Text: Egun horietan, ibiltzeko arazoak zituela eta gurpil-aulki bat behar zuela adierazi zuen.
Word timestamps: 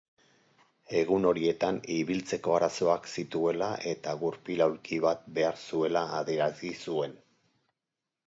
Egun 0.99 1.27
horietan, 1.31 1.75
ibiltzeko 1.95 2.55
arazoak 2.59 3.05
zituela 3.17 3.67
eta 3.93 4.15
gurpil-aulki 4.23 4.99
bat 5.05 5.29
behar 5.35 5.61
zuela 5.67 6.05
adierazi 6.21 6.73
zuen. 6.89 7.13